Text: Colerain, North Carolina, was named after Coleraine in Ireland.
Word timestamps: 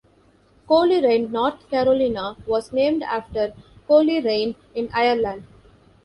Colerain, 0.67 1.29
North 1.29 1.69
Carolina, 1.69 2.35
was 2.47 2.73
named 2.73 3.03
after 3.03 3.53
Coleraine 3.87 4.55
in 4.73 4.89
Ireland. 4.93 5.43